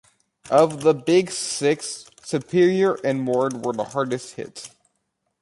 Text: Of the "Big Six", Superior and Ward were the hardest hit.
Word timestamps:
Of 0.49 0.81
the 0.81 0.95
"Big 0.95 1.29
Six", 1.29 2.09
Superior 2.23 2.95
and 3.03 3.27
Ward 3.27 3.63
were 3.63 3.73
the 3.73 3.83
hardest 3.83 4.33
hit. 4.33 4.71